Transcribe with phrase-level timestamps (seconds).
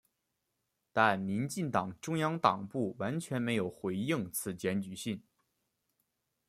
[0.91, 5.23] 但民进党中央党部完全没有回应此检举信。